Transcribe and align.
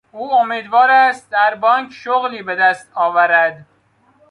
او 0.11 0.33
امیدوار 0.33 0.91
است 0.91 1.31
در 1.31 1.55
بانک 1.55 1.93
شغلی 1.93 2.43
به 2.43 2.55
دست 2.55 2.91
آورد. 2.95 3.65